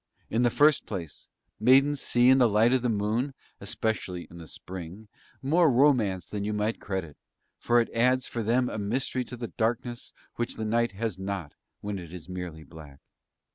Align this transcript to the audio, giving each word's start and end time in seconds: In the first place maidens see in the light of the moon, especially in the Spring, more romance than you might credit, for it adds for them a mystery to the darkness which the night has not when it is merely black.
In 0.31 0.41
the 0.41 0.49
first 0.49 0.87
place 0.87 1.29
maidens 1.59 2.01
see 2.01 2.29
in 2.29 2.39
the 2.39 2.49
light 2.49 2.73
of 2.73 2.81
the 2.81 2.89
moon, 2.89 3.35
especially 3.59 4.23
in 4.31 4.39
the 4.39 4.47
Spring, 4.47 5.07
more 5.43 5.69
romance 5.71 6.27
than 6.27 6.43
you 6.43 6.53
might 6.53 6.81
credit, 6.81 7.15
for 7.59 7.79
it 7.79 7.89
adds 7.93 8.25
for 8.25 8.41
them 8.41 8.67
a 8.67 8.79
mystery 8.79 9.23
to 9.25 9.37
the 9.37 9.49
darkness 9.49 10.11
which 10.37 10.55
the 10.55 10.65
night 10.65 10.93
has 10.93 11.19
not 11.19 11.53
when 11.81 11.99
it 11.99 12.11
is 12.13 12.27
merely 12.27 12.63
black. 12.63 12.97